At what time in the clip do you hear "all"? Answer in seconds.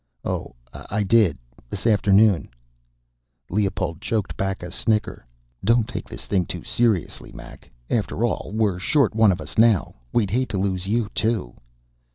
8.25-8.51